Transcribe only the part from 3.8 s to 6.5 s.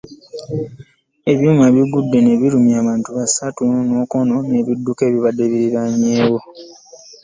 n'okwonoona ebidduka ebyabadde biriraanyeewo.